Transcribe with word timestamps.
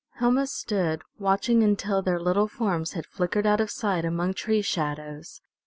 Helma 0.15 0.47
stood 0.47 1.03
watching 1.19 1.61
until 1.63 2.01
their 2.01 2.19
little 2.19 2.47
forms 2.47 2.93
had 2.93 3.05
flickered 3.05 3.45
out 3.45 3.61
of 3.61 3.69
sight 3.69 4.03
among 4.03 4.33
tree 4.33 4.63
shadows. 4.63 5.41